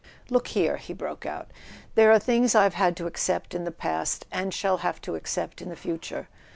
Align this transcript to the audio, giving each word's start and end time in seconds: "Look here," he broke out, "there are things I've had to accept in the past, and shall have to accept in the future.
"Look 0.31 0.47
here," 0.47 0.77
he 0.77 0.93
broke 0.93 1.27
out, 1.27 1.51
"there 1.93 2.11
are 2.11 2.17
things 2.17 2.55
I've 2.55 2.73
had 2.73 2.97
to 2.97 3.05
accept 3.05 3.53
in 3.53 3.65
the 3.65 3.71
past, 3.71 4.25
and 4.31 4.51
shall 4.51 4.77
have 4.77 4.99
to 5.01 5.13
accept 5.13 5.61
in 5.61 5.69
the 5.69 5.75
future. 5.75 6.27